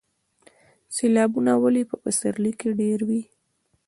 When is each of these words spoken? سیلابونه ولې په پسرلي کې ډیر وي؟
سیلابونه 0.95 1.51
ولې 1.61 1.83
په 1.89 1.95
پسرلي 2.03 2.51
کې 2.59 2.69
ډیر 2.79 2.99
وي؟ 3.07 3.21